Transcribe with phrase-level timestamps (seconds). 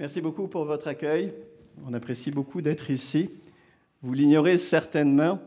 [0.00, 1.34] Merci beaucoup pour votre accueil.
[1.84, 3.32] On apprécie beaucoup d'être ici.
[4.00, 5.40] Vous l'ignorez certainement,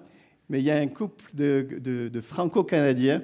[0.50, 3.24] mais il y a un couple de, franco-canadiens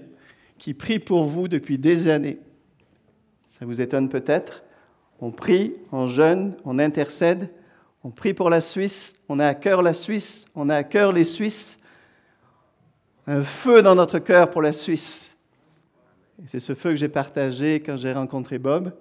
[0.58, 2.40] qui prie pour vous depuis des années.
[3.50, 4.64] Ça vous étonne peut-être.
[5.20, 7.50] On prie, on jeûne, on intercède,
[8.06, 11.12] on prie pour la Suisse, on a à cœur la Suisse, on a à cœur
[11.12, 11.82] les Suisses.
[13.26, 15.36] Un feu dans notre cœur pour la Suisse.
[16.46, 18.94] c'est ce feu que j'ai partagé quand j'ai rencontré Bob.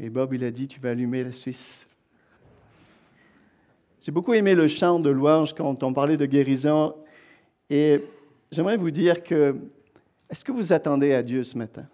[0.00, 1.88] Et Bob, il a dit, tu vas allumer la Suisse.
[4.00, 6.94] J'ai beaucoup aimé le chant de louange quand on parlait de guérison.
[7.68, 8.00] Et
[8.52, 9.56] j'aimerais vous dire que,
[10.30, 11.86] est-ce que vous attendez à Dieu ce matin?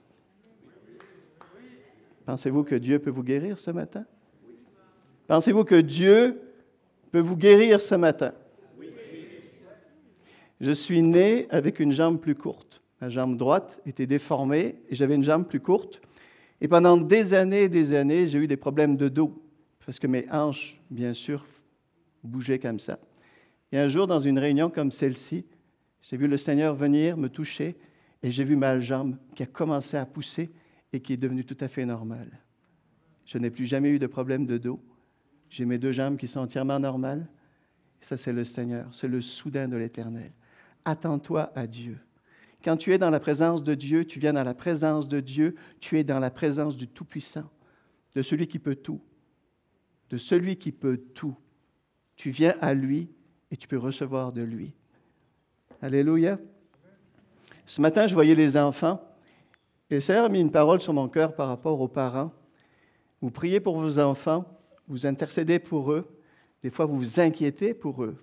[2.26, 4.04] Pensez-vous que Dieu peut vous guérir ce matin?
[5.26, 6.42] Pensez-vous que Dieu
[7.10, 8.32] peut vous guérir ce matin?
[10.60, 12.82] Je suis né avec une jambe plus courte.
[13.00, 16.00] Ma jambe droite était déformée et j'avais une jambe plus courte.
[16.64, 19.38] Et pendant des années et des années, j'ai eu des problèmes de dos,
[19.84, 21.44] parce que mes hanches, bien sûr,
[22.22, 22.98] bougeaient comme ça.
[23.70, 25.44] Et un jour, dans une réunion comme celle-ci,
[26.00, 27.76] j'ai vu le Seigneur venir me toucher
[28.22, 30.50] et j'ai vu ma jambe qui a commencé à pousser
[30.90, 32.30] et qui est devenue tout à fait normale.
[33.26, 34.80] Je n'ai plus jamais eu de problème de dos.
[35.50, 37.26] J'ai mes deux jambes qui sont entièrement normales.
[38.00, 40.32] ça, c'est le Seigneur, c'est le soudain de l'Éternel.
[40.86, 41.98] Attends-toi à Dieu.
[42.64, 45.54] Quand tu es dans la présence de Dieu, tu viens dans la présence de Dieu,
[45.80, 47.44] tu es dans la présence du Tout-Puissant,
[48.14, 49.02] de celui qui peut tout,
[50.08, 51.36] de celui qui peut tout.
[52.16, 53.10] Tu viens à lui
[53.50, 54.72] et tu peux recevoir de lui.
[55.82, 56.38] Alléluia.
[57.66, 58.98] Ce matin, je voyais les enfants
[59.90, 62.32] et le Seigneur a mis une parole sur mon cœur par rapport aux parents.
[63.20, 64.46] Vous priez pour vos enfants,
[64.88, 66.08] vous intercédez pour eux,
[66.62, 68.16] des fois vous vous inquiétez pour eux.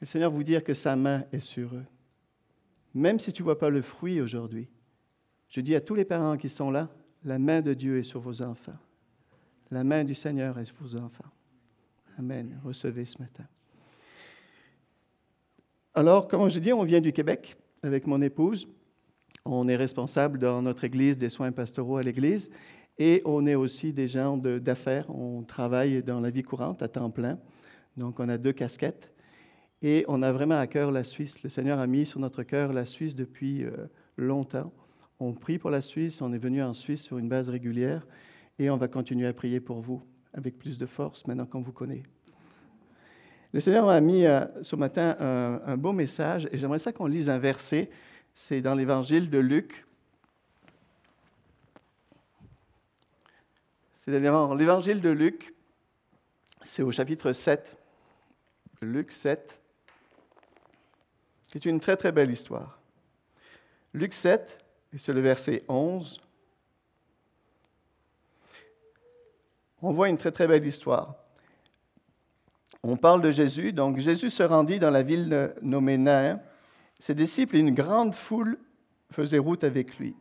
[0.00, 1.84] Le Seigneur vous dit que sa main est sur eux
[2.96, 4.68] même si tu ne vois pas le fruit aujourd'hui,
[5.48, 6.88] je dis à tous les parents qui sont là,
[7.24, 8.76] la main de Dieu est sur vos enfants.
[9.70, 11.30] La main du Seigneur est sur vos enfants.
[12.18, 12.58] Amen.
[12.64, 13.44] Recevez ce matin.
[15.94, 18.68] Alors, comme je dis, on vient du Québec avec mon épouse.
[19.44, 22.50] On est responsable dans notre Église des soins pastoraux à l'Église
[22.98, 25.08] et on est aussi des gens d'affaires.
[25.10, 27.38] On travaille dans la vie courante à temps plein.
[27.96, 29.12] Donc, on a deux casquettes.
[29.88, 31.44] Et on a vraiment à cœur la Suisse.
[31.44, 33.70] Le Seigneur a mis sur notre cœur la Suisse depuis euh,
[34.16, 34.72] longtemps.
[35.20, 38.04] On prie pour la Suisse, on est venu en Suisse sur une base régulière
[38.58, 40.02] et on va continuer à prier pour vous
[40.34, 42.02] avec plus de force maintenant qu'on vous connaît.
[43.52, 47.30] Le Seigneur m'a mis euh, ce matin un, beau message et j'aimerais ça qu'on lise
[47.30, 47.88] un verset.
[48.34, 49.86] C'est dans l'évangile de Luc.
[53.92, 55.54] C'est dans l'évangile de Luc.
[56.64, 57.76] C'est au chapitre 7.
[58.82, 59.60] Luc 7.
[61.56, 62.78] C'est une très très belle histoire.
[63.94, 64.58] Luc 7,
[64.92, 66.20] et c'est le verset 11,
[69.80, 71.14] on voit une très très belle histoire.
[72.82, 76.42] On parle de Jésus, donc Jésus se rendit dans la ville nommée Nain.
[76.98, 78.58] Ses disciples et une grande foule
[79.10, 80.14] faisaient route avec lui.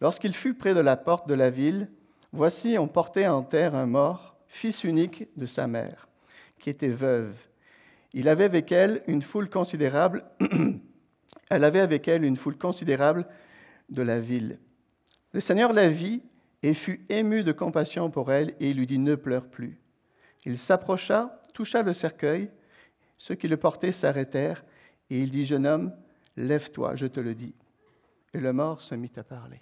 [0.00, 1.90] Lorsqu'il fut près de la porte de la ville,
[2.32, 6.08] voici on portait en terre un mort, fils unique de sa mère,
[6.58, 7.36] qui était veuve
[8.16, 10.24] il avait avec elle une foule considérable.
[11.50, 13.26] Elle avait avec elle une foule considérable
[13.90, 14.58] de la ville.
[15.32, 16.22] Le Seigneur la vit
[16.62, 19.78] et fut ému de compassion pour elle et lui dit Ne pleure plus.
[20.44, 22.50] Il s'approcha, toucha le cercueil.
[23.16, 24.64] Ceux qui le portaient s'arrêtèrent
[25.10, 25.94] et il dit Jeune homme,
[26.36, 27.54] lève-toi, je te le dis.
[28.34, 29.60] Et le mort se mit à parler.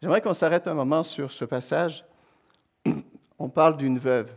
[0.00, 2.06] J'aimerais qu'on s'arrête un moment sur ce passage.
[3.38, 4.32] On parle d'une veuve.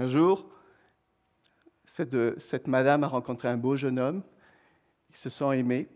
[0.00, 0.46] Un jour,
[1.84, 4.22] cette, madame a rencontré un beau jeune homme.
[5.10, 5.88] Ils se sont aimés.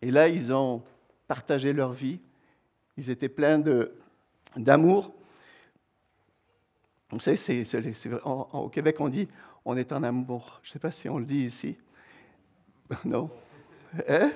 [0.00, 0.82] Et là, ils ont
[1.28, 2.20] partagé leur vie.
[2.96, 3.62] Ils étaient pleins
[4.56, 5.12] d'amour.
[7.10, 7.66] Vous savez, c'est,
[8.24, 9.28] au Québec, on dit
[9.66, 10.60] on est en amour.
[10.62, 11.76] Je ne sais pas si on le dit ici.
[13.04, 13.28] non.
[14.08, 14.32] Hein?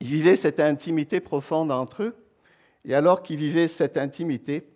[0.00, 2.16] Ils vivaient cette intimité profonde entre eux.
[2.86, 4.66] Et alors qu'ils vivaient cette intimité,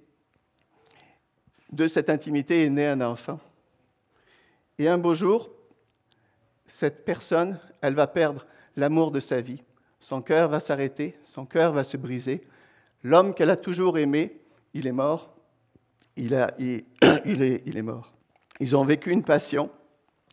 [1.74, 3.40] de cette intimité est né un enfant.
[4.78, 5.50] Et un beau jour,
[6.66, 9.62] cette personne, elle va perdre l'amour de sa vie.
[10.00, 12.42] Son cœur va s'arrêter, son cœur va se briser.
[13.02, 14.40] L'homme qu'elle a toujours aimé,
[14.72, 15.34] il est mort.
[16.16, 16.34] Il,
[17.24, 17.42] il
[17.76, 18.12] est mort.
[18.60, 19.70] Ils ont vécu une passion,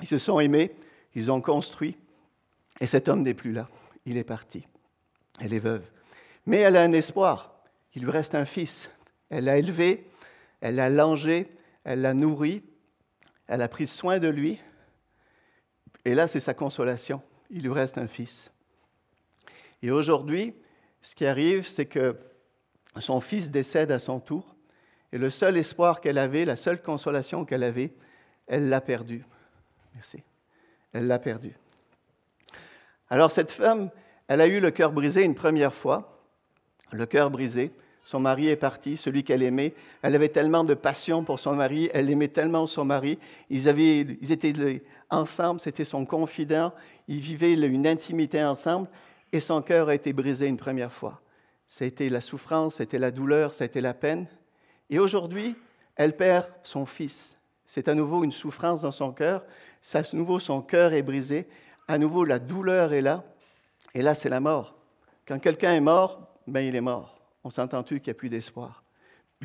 [0.02, 0.76] ils se sont aimés,
[1.16, 1.98] ils ont construit,
[2.80, 3.68] et cet homme n'est plus là.
[4.06, 4.68] Il est parti.
[5.40, 5.84] Elle est veuve.
[6.46, 7.54] Mais elle a un espoir.
[7.96, 8.90] Il lui reste un fils.
[9.30, 10.11] Elle l'a élevé,
[10.62, 11.52] elle l'a langé,
[11.84, 12.63] elle l'a nourri,
[13.48, 14.60] elle a pris soin de lui.
[16.06, 17.22] Et là, c'est sa consolation.
[17.50, 18.52] Il lui reste un fils.
[19.81, 20.56] Et aujourd'hui,
[21.02, 22.16] ce qui arrive, c'est que
[23.00, 24.56] son fils décède à son tour,
[25.12, 27.94] et le seul espoir qu'elle avait, la seule consolation qu'elle avait,
[28.48, 29.25] elle l'a perdu.
[29.94, 30.24] Merci.
[30.94, 31.54] Elle l'a perdu.
[33.10, 33.90] Alors cette femme,
[34.28, 36.24] elle a eu le cœur brisé une première fois,
[36.92, 37.74] le cœur brisé.
[38.03, 39.74] Son mari est parti, celui qu'elle aimait.
[40.01, 43.19] Elle avait tellement de passion pour son mari, elle aimait tellement son mari.
[43.50, 46.74] Ils, avaient, ils étaient ensemble, c'était son confident,
[47.07, 48.88] ils vivaient une intimité ensemble
[49.31, 51.21] et son cœur a été brisé une première fois.
[51.68, 54.27] C'était la souffrance, c'était la douleur, c'était la peine.
[54.89, 55.56] Et aujourd'hui,
[55.95, 57.39] elle perd son fils.
[57.65, 59.45] C'est à nouveau une souffrance dans son cœur.
[59.94, 61.48] À nouveau, son cœur est brisé.
[61.88, 63.24] À nouveau, la douleur est là.
[63.94, 64.75] Et là, c'est la mort.
[65.25, 67.21] Quand quelqu'un est mort, ben, il est mort.
[67.44, 68.84] On s'entend-tu qu'il n'y a plus d'espoir?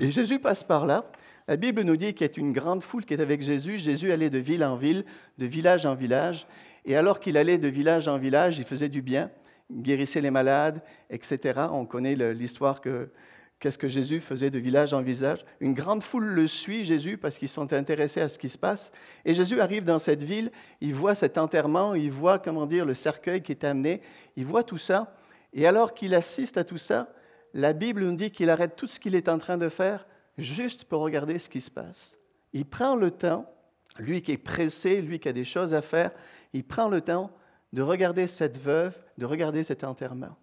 [0.00, 1.10] Et Jésus passe par là.
[1.48, 3.78] La Bible nous dit qu'il y a une grande foule qui est avec Jésus.
[3.78, 5.04] Jésus allait de ville en ville,
[5.38, 6.46] de village en village.
[6.84, 9.30] Et alors qu'il allait de village en village, il faisait du bien
[9.72, 11.60] guérissait les malades, etc.
[11.70, 13.10] On connaît l'histoire que
[13.58, 15.44] qu'est-ce que Jésus faisait de village en village.
[15.60, 18.92] Une grande foule le suit, Jésus, parce qu'ils sont intéressés à ce qui se passe.
[19.24, 20.50] Et Jésus arrive dans cette ville,
[20.80, 24.02] il voit cet enterrement, il voit, comment dire, le cercueil qui est amené,
[24.36, 25.16] il voit tout ça.
[25.52, 27.08] Et alors qu'il assiste à tout ça,
[27.56, 30.06] la Bible nous dit qu'il arrête tout ce qu'il est en train de faire
[30.36, 32.18] juste pour regarder ce qui se passe.
[32.52, 33.50] Il prend le temps,
[33.98, 36.10] lui qui est pressé, lui qui a des choses à faire,
[36.52, 37.30] il prend le temps
[37.72, 40.36] de regarder cette veuve, de regarder cet enterrement.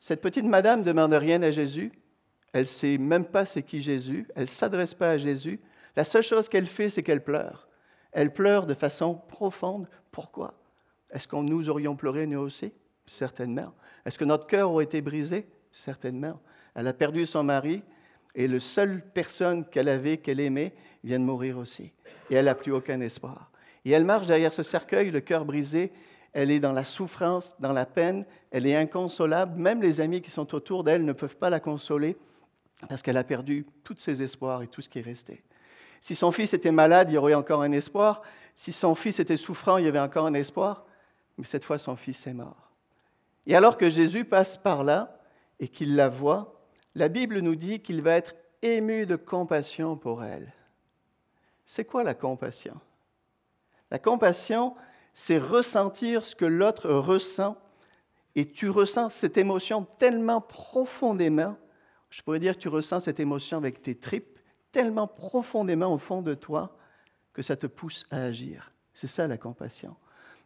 [0.00, 1.92] Cette petite madame ne demande rien à Jésus.
[2.52, 4.26] Elle ne sait même pas c'est qui Jésus.
[4.34, 5.60] Elle ne s'adresse pas à Jésus.
[5.94, 7.68] La seule chose qu'elle fait, c'est qu'elle pleure.
[8.10, 9.88] Elle pleure de façon profonde.
[10.10, 10.54] Pourquoi?
[11.12, 12.72] Est-ce que nous aurions pleuré nous aussi?
[13.06, 13.72] Certainement.
[14.04, 15.46] Est-ce que notre cœur aurait été brisé?
[15.72, 16.40] Certainement.
[16.74, 17.82] Elle a perdu son mari
[18.34, 20.72] et la seule personne qu'elle avait, qu'elle aimait,
[21.04, 21.92] vient de mourir aussi.
[22.30, 23.50] Et elle n'a plus aucun espoir.
[23.84, 25.92] Et elle marche derrière ce cercueil, le cœur brisé,
[26.32, 29.60] elle est dans la souffrance, dans la peine, elle est inconsolable.
[29.60, 32.16] Même les amis qui sont autour d'elle ne peuvent pas la consoler
[32.88, 35.42] parce qu'elle a perdu tous ses espoirs et tout ce qui est resté.
[36.00, 38.22] Si son fils était malade, il y aurait encore un espoir.
[38.54, 40.84] Si son fils était souffrant, il y avait encore un espoir.
[41.38, 42.72] Mais cette fois, son fils est mort.
[43.46, 45.18] Et alors que Jésus passe par là
[45.62, 46.60] et qu'il la voit,
[46.96, 50.52] la Bible nous dit qu'il va être ému de compassion pour elle.
[51.64, 52.74] C'est quoi la compassion?
[53.92, 54.74] La compassion,
[55.14, 57.56] c'est ressentir ce que l'autre ressent.
[58.34, 61.56] Et tu ressens cette émotion tellement profondément,
[62.10, 64.40] je pourrais dire tu ressens cette émotion avec tes tripes,
[64.72, 66.76] tellement profondément au fond de toi
[67.32, 68.72] que ça te pousse à agir.
[68.92, 69.94] C'est ça la compassion.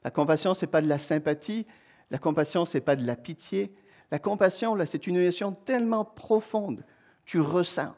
[0.04, 1.66] La compassion, ce n'est pas de la sympathie,
[2.10, 3.72] la compassion, ce n'est pas de la pitié.
[4.10, 6.84] La compassion, là, c'est une émotion tellement profonde.
[7.24, 7.94] Tu ressens.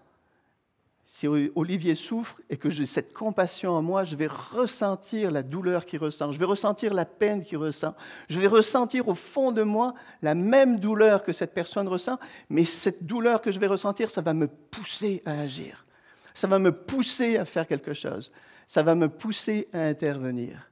[1.11, 5.87] Si Olivier souffre et que j'ai cette compassion en moi, je vais ressentir la douleur
[5.87, 7.95] qu'il ressent, je vais ressentir la peine qu'il ressent,
[8.29, 12.19] je vais ressentir au fond de moi la même douleur que cette personne ressent,
[12.51, 15.87] mais cette douleur que je vais ressentir, ça va me pousser à agir,
[16.35, 18.31] ça va me pousser à faire quelque chose,
[18.67, 20.71] ça va me pousser à intervenir.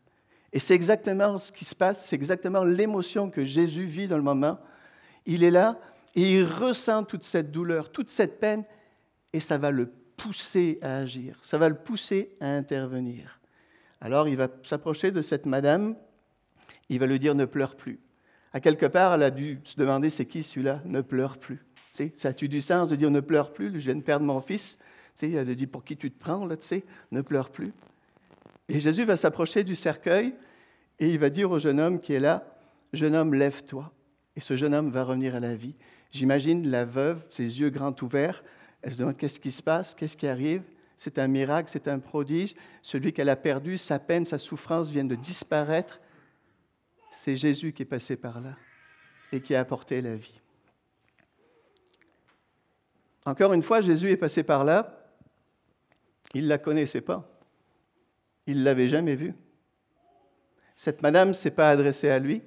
[0.53, 4.23] Et c'est exactement ce qui se passe, c'est exactement l'émotion que Jésus vit dans le
[4.23, 4.59] moment.
[5.26, 5.78] Il est là
[6.14, 8.64] et il ressent toute cette douleur, toute cette peine,
[9.32, 13.40] et ça va le pousser à agir, ça va le pousser à intervenir.
[14.00, 15.96] Alors il va s'approcher de cette madame,
[16.88, 18.00] il va lui dire ne pleure plus.
[18.52, 20.80] À quelque part, elle a dû se demander c'est qui celui-là?
[20.85, 21.64] Ne pleure plus.
[22.14, 24.78] Ça a-tu du sens de dire ne pleure plus Je viens de perdre mon fils.
[25.18, 26.85] Tu elle a dit pour qui tu te prends là, tu sais?
[27.11, 27.73] Ne pleure plus.
[28.68, 30.35] Et Jésus va s'approcher du cercueil
[30.99, 32.47] et il va dire au jeune homme qui est là
[32.92, 33.92] Jeune homme, lève-toi.
[34.37, 35.75] Et ce jeune homme va revenir à la vie.
[36.12, 38.43] J'imagine la veuve, ses yeux grands ouverts,
[38.83, 40.62] elle se demande qu'est-ce qui se passe, qu'est-ce qui arrive?
[40.97, 42.55] C'est un miracle, c'est un prodige.
[42.83, 46.00] Celui qu'elle a perdu, sa peine, sa souffrance viennent de disparaître.
[47.11, 48.55] C'est Jésus qui est passé par là
[49.33, 50.40] et qui a apporté la vie.
[53.25, 55.11] Encore une fois, Jésus est passé par là.
[56.33, 57.28] Il ne la connaissait pas.
[58.47, 59.35] Il ne l'avait jamais vue.
[60.76, 62.43] Cette madame ne s'est pas adressée à lui.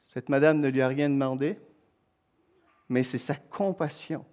[0.00, 1.58] Cette madame ne lui a rien demandé.
[2.88, 4.24] Mais c'est sa compassion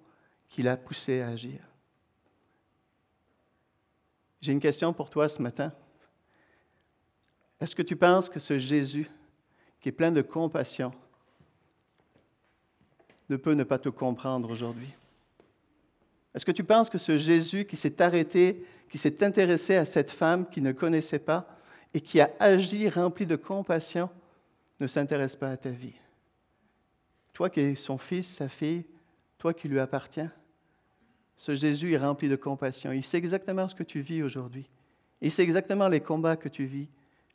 [0.48, 1.60] qui l'a poussé à agir.
[4.42, 5.74] J'ai une question pour toi ce matin.
[7.60, 9.10] Est-ce que tu penses que ce Jésus,
[9.80, 10.92] qui est plein de compassion,
[13.30, 14.94] ne peut ne pas te comprendre aujourd'hui?
[16.34, 20.12] Est-ce que tu penses que ce Jésus qui s'est arrêté, qui s'est intéressé à cette
[20.12, 21.48] femme qui ne connaissait pas
[21.94, 24.10] et qui a agi rempli de compassion,
[24.80, 25.96] ne s'intéresse pas à ta vie?
[27.34, 28.86] Toi qui es son fils, sa fille,
[29.38, 30.32] toi qui lui appartiens.
[31.36, 32.92] Ce Jésus est rempli de compassion.
[32.92, 34.70] Il sait exactement ce que tu vis aujourd'hui.
[35.22, 36.90] Il sait exactement les combats que tu vis,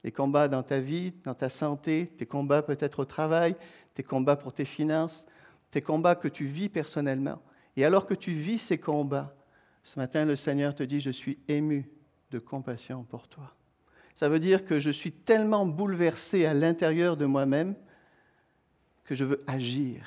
[0.04, 3.54] Les combats dans ta vie, dans ta santé, tes combats peut-être au travail,
[3.94, 5.26] tes combats pour tes finances,
[5.70, 7.40] tes combats que tu vis personnellement.
[7.76, 9.34] Et alors que tu vis ces combats,
[9.84, 11.88] ce matin, le Seigneur te dit, je suis ému
[12.30, 13.54] de compassion pour toi.
[14.14, 17.74] Ça veut dire que je suis tellement bouleversé à l'intérieur de moi-même
[19.04, 20.06] que je veux agir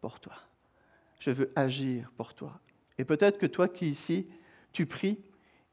[0.00, 0.34] pour toi.
[1.20, 2.60] Je veux agir pour toi.
[2.98, 4.26] Et peut-être que toi qui ici,
[4.72, 5.18] tu pries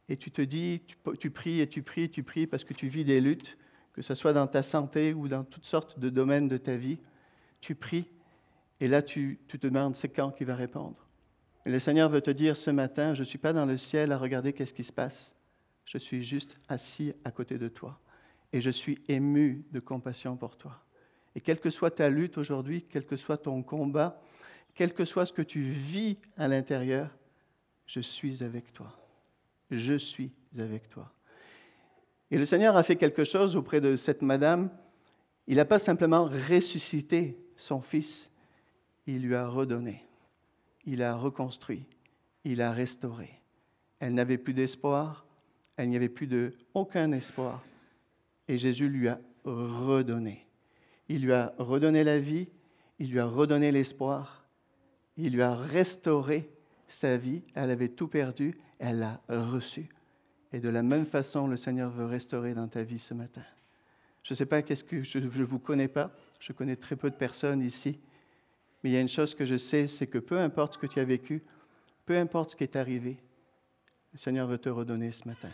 [0.10, 0.82] et tu te dis,
[1.20, 3.58] tu, pries et tu pries, tu pries parce que tu vis des luttes,
[3.93, 7.00] que ce soit dans ta santé ou dans toutes sortes de domaines de ta vie,
[7.62, 8.10] tu pries
[8.79, 11.08] et là tu, tu te demandes c'est quand qu'il va répondre?
[11.65, 14.12] Et le Seigneur veut te dire ce matin, je ne suis pas dans le ciel
[14.12, 15.36] à regarder qu'est-ce qui se passe.
[15.86, 18.00] Je suis juste assis à côté de toi
[18.52, 20.84] et je suis ému de compassion pour toi.
[21.36, 24.22] Et quelle que soit ta lutte aujourd'hui, quel que soit ton combat,
[24.75, 27.10] quel que soit ce que tu vis à l'intérieur,
[27.86, 28.96] je suis avec toi.
[29.72, 31.12] Je suis avec toi.
[32.30, 34.70] Et le Seigneur a fait quelque chose auprès de cette madame.
[35.48, 38.32] Il n'a pas simplement ressuscité son fils,
[39.06, 40.04] il lui a redonné,
[40.86, 41.86] il a reconstruit,
[42.44, 43.30] il a restauré.
[44.00, 45.23] Elle n'avait plus d'espoir,
[45.77, 47.63] elle n'y avait plus de aucun espoir.
[48.48, 50.46] Et Jésus lui a redonné.
[51.10, 52.48] Il lui a redonné la vie,
[53.00, 54.46] il lui a redonné l'espoir,
[55.18, 56.50] il lui a restauré
[56.88, 57.42] sa vie.
[57.56, 59.89] Elle avait tout perdu, elle l'a reçu.
[60.51, 63.44] Et de la même façon, le Seigneur veut restaurer dans ta vie ce matin.
[64.22, 67.10] Je ne sais pas qu'est-ce que je ne vous connais pas, je connais très peu
[67.10, 68.00] de personnes ici,
[68.82, 70.88] mais il y a une chose que je sais, c'est que peu importe ce que
[70.88, 71.44] tu as vécu,
[72.06, 73.18] peu importe ce qui est arrivé,
[74.13, 75.50] le Seigneur veut te redonner ce matin.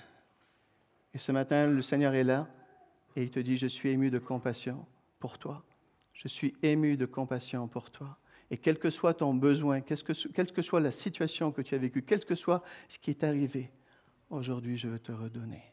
[1.14, 2.48] Et ce matin, le Seigneur est là
[3.16, 4.86] et il te dit, je suis ému de compassion
[5.20, 5.64] pour toi.
[6.14, 8.18] Je suis ému de compassion pour toi.
[8.52, 9.94] Et quel que soit ton besoin, que,
[10.32, 13.24] quelle que soit la situation que tu as vécue, quel que soit ce qui est
[13.24, 13.72] arrivé,
[14.30, 15.64] aujourd'hui, je veux te redonner.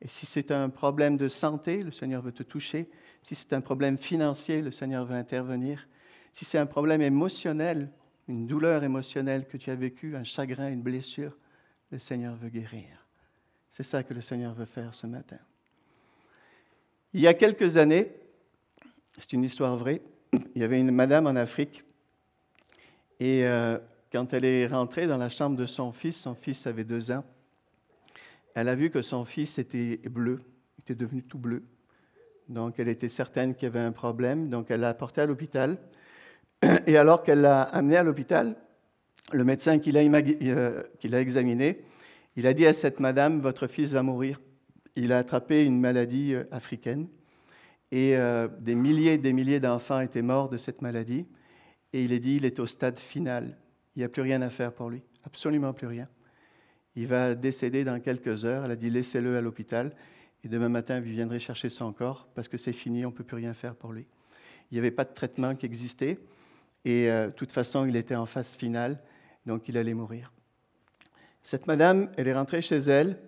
[0.00, 2.90] Et si c'est un problème de santé, le Seigneur veut te toucher.
[3.22, 5.88] Si c'est un problème financier, le Seigneur veut intervenir.
[6.32, 7.90] Si c'est un problème émotionnel,
[8.28, 11.36] une douleur émotionnelle que tu as vécue, un chagrin, une blessure,
[11.90, 13.05] le Seigneur veut guérir.
[13.76, 15.36] C'est ça que le Seigneur veut faire ce matin.
[17.12, 18.10] Il y a quelques années,
[19.18, 20.00] c'est une histoire vraie,
[20.54, 21.84] il y avait une madame en Afrique
[23.20, 23.76] et euh,
[24.10, 27.22] quand elle est rentrée dans la chambre de son fils, son fils avait deux ans,
[28.54, 30.40] elle a vu que son fils était bleu,
[30.78, 31.62] était devenu tout bleu.
[32.48, 35.76] Donc elle était certaine qu'il y avait un problème, donc elle l'a apporté à l'hôpital.
[36.86, 38.56] Et alors qu'elle l'a amené à l'hôpital,
[39.32, 41.84] le médecin qui l'a euh, examiné,
[42.36, 44.40] il a dit à cette madame, votre fils va mourir.
[44.94, 47.08] Il a attrapé une maladie euh, africaine
[47.92, 51.26] et euh, des milliers et des milliers d'enfants étaient morts de cette maladie.
[51.92, 53.56] Et il est dit, il est au stade final.
[53.94, 56.08] Il n'y a plus rien à faire pour lui, absolument plus rien.
[56.94, 58.64] Il va décéder dans quelques heures.
[58.64, 59.94] Elle a dit, laissez-le à l'hôpital.
[60.44, 63.24] Et demain matin, vous viendrez chercher son corps parce que c'est fini, on ne peut
[63.24, 64.06] plus rien faire pour lui.
[64.70, 66.18] Il n'y avait pas de traitement qui existait.
[66.84, 68.98] Et euh, de toute façon, il était en phase finale,
[69.44, 70.32] donc il allait mourir.
[71.46, 73.20] Cette madame, elle est rentrée chez elle.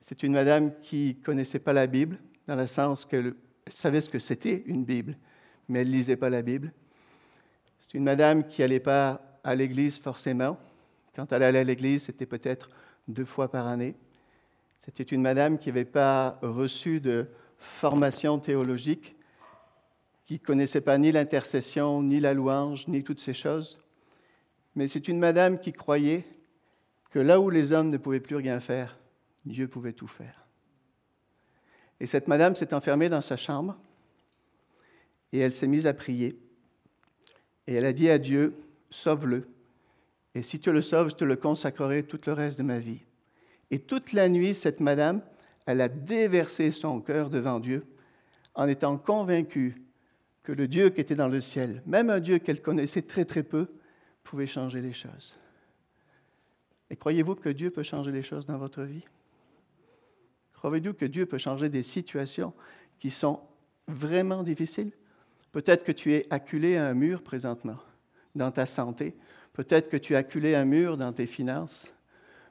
[0.00, 3.34] C'est une madame qui ne connaissait pas la Bible, dans le sens qu'elle
[3.70, 5.18] savait ce que c'était une Bible,
[5.68, 6.72] mais elle ne lisait pas la Bible.
[7.78, 10.56] C'est une madame qui n'allait pas à l'église forcément.
[11.14, 12.70] Quand elle allait à l'église, c'était peut-être
[13.08, 13.94] deux fois par année.
[14.78, 17.26] C'était une madame qui n'avait pas reçu de
[17.58, 19.16] formation théologique,
[20.24, 23.84] qui ne connaissait pas ni l'intercession, ni la louange, ni toutes ces choses.
[24.74, 26.24] Mais c'est une madame qui croyait
[27.14, 28.98] que là où les hommes ne pouvaient plus rien faire,
[29.44, 30.44] Dieu pouvait tout faire.
[32.00, 33.78] Et cette madame s'est enfermée dans sa chambre
[35.32, 36.36] et elle s'est mise à prier.
[37.68, 38.56] Et elle a dit à Dieu,
[38.90, 39.46] sauve-le.
[40.34, 43.04] Et si tu le sauves, je te le consacrerai tout le reste de ma vie.
[43.70, 45.22] Et toute la nuit, cette madame,
[45.66, 47.86] elle a déversé son cœur devant Dieu
[48.56, 49.80] en étant convaincue
[50.42, 53.44] que le Dieu qui était dans le ciel, même un Dieu qu'elle connaissait très très
[53.44, 53.68] peu,
[54.24, 55.36] pouvait changer les choses.
[56.90, 59.04] Et croyez-vous que Dieu peut changer les choses dans votre vie?
[60.52, 62.52] Croyez-vous que Dieu peut changer des situations
[62.98, 63.40] qui sont
[63.86, 64.92] vraiment difficiles?
[65.52, 67.78] Peut-être que tu es acculé à un mur présentement
[68.34, 69.14] dans ta santé.
[69.52, 71.94] Peut-être que tu es acculé à un mur dans tes finances.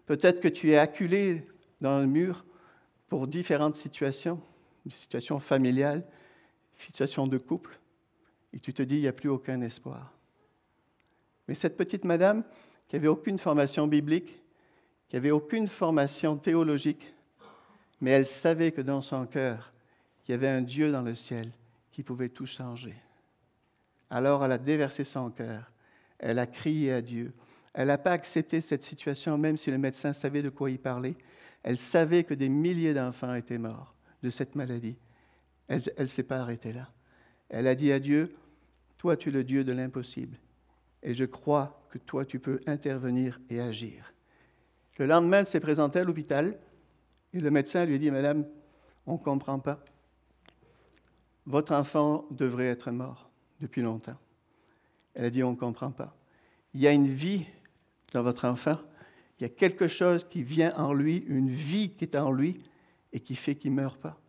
[0.05, 1.47] Peut-être que tu es acculé
[1.81, 2.45] dans un mur
[3.07, 4.41] pour différentes situations,
[4.85, 6.05] des situations familiales,
[6.75, 7.79] situations de couple,
[8.53, 10.13] et tu te dis, il n'y a plus aucun espoir.
[11.47, 12.43] Mais cette petite madame,
[12.93, 14.39] qui n'avait aucune formation biblique,
[15.09, 17.11] qui n'avait aucune formation théologique,
[17.99, 19.73] mais elle savait que dans son cœur,
[20.27, 21.49] il y avait un Dieu dans le ciel
[21.89, 22.93] qui pouvait tout changer.
[24.11, 25.71] Alors elle a déversé son cœur,
[26.19, 27.33] elle a crié à Dieu.
[27.73, 31.15] Elle n'a pas accepté cette situation, même si le médecin savait de quoi il parlait.
[31.63, 34.97] Elle savait que des milliers d'enfants étaient morts, de cette maladie.
[35.67, 36.91] Elle ne s'est pas arrêtée là.
[37.49, 38.35] Elle a dit à Dieu,
[38.97, 40.37] toi tu es le Dieu de l'impossible,
[41.01, 44.15] et je crois que toi tu peux intervenir et agir.
[44.97, 46.57] Le lendemain, elle s'est présentée à l'hôpital,
[47.33, 48.47] et le médecin lui dit, Madame,
[49.05, 49.79] on ne comprend pas.
[51.45, 54.17] Votre enfant devrait être mort depuis longtemps.
[55.13, 56.15] Elle a dit, on ne comprend pas.
[56.73, 57.45] Il y a une vie
[58.11, 58.79] dans votre enfant,
[59.37, 62.57] il y a quelque chose qui vient en lui, une vie qui est en lui
[63.11, 64.19] et qui fait qu'il ne meurt pas.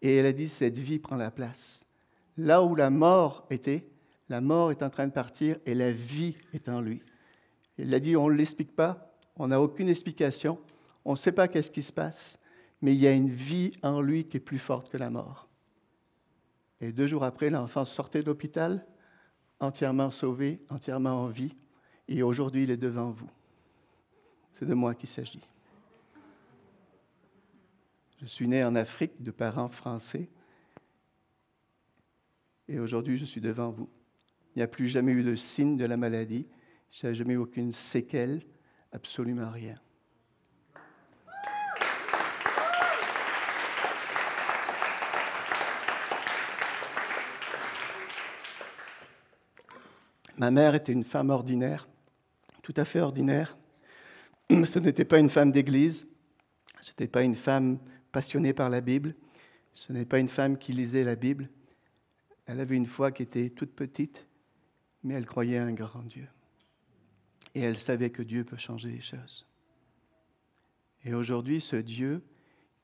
[0.00, 1.84] Et elle a dit, cette vie prend la place.
[2.38, 3.86] Là où la mort était,
[4.28, 7.02] la mort est en train de partir et la vie est en lui.
[7.78, 10.58] Elle a dit, on ne l'explique pas, on n'a aucune explication,
[11.04, 12.38] on ne sait pas qu'est-ce qui se passe,
[12.80, 15.48] mais il y a une vie en lui qui est plus forte que la mort.
[16.80, 18.86] Et deux jours après, l'enfant sortait de l'hôpital,
[19.60, 21.54] entièrement sauvé, entièrement en vie,
[22.08, 23.30] et aujourd'hui il est devant vous.
[24.52, 25.40] C'est de moi qu'il s'agit.
[28.20, 30.28] Je suis né en Afrique de parents français,
[32.68, 33.88] et aujourd'hui je suis devant vous.
[34.54, 36.46] Il n'y a plus jamais eu de signe de la maladie,
[37.02, 38.42] il n'y a jamais eu aucune séquelle,
[38.92, 39.74] absolument rien.
[50.36, 51.88] Ma mère était une femme ordinaire,
[52.62, 53.56] tout à fait ordinaire.
[54.64, 56.06] Ce n'était pas une femme d'église,
[56.80, 57.78] ce n'était pas une femme
[58.12, 59.14] passionnée par la Bible,
[59.72, 61.48] ce n'est pas une femme qui lisait la Bible.
[62.46, 64.26] Elle avait une foi qui était toute petite,
[65.04, 66.26] mais elle croyait un grand Dieu.
[67.54, 69.46] Et elle savait que Dieu peut changer les choses.
[71.04, 72.22] Et aujourd'hui, ce Dieu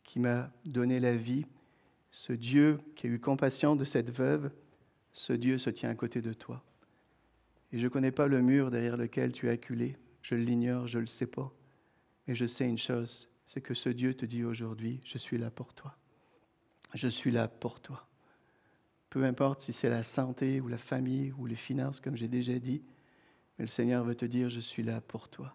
[0.05, 1.47] qui m'a donné la vie,
[2.11, 4.51] ce Dieu qui a eu compassion de cette veuve,
[5.13, 6.63] ce Dieu se tient à côté de toi.
[7.73, 9.97] Et je ne connais pas le mur derrière lequel tu es acculé.
[10.23, 11.53] Je l'ignore, je ne le sais pas.
[12.27, 15.51] Mais je sais une chose, c'est que ce Dieu te dit aujourd'hui, je suis là
[15.51, 15.97] pour toi.
[16.95, 18.10] Je suis là pour toi.
[19.11, 22.59] Peu importe si c'est la santé ou la famille ou les finances, comme j'ai déjà
[22.59, 22.83] dit,
[23.59, 25.55] mais le Seigneur veut te dire, je suis là pour toi.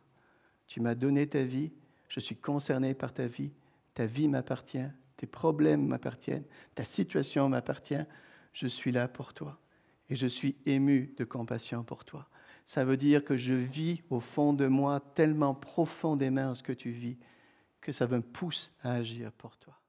[0.68, 1.72] Tu m'as donné ta vie,
[2.10, 3.52] je suis concerné par ta vie,
[3.94, 6.44] ta vie m'appartient, tes problèmes m'appartiennent,
[6.76, 8.04] ta situation m'appartient,
[8.54, 9.58] je suis là pour toi
[10.10, 12.28] et je suis ému de compassion pour toi.
[12.66, 16.92] Ça veut dire que je vis au fond de moi tellement profondément ce que tu
[16.92, 17.18] vis
[17.80, 19.80] que ça me pousse à agir pour toi.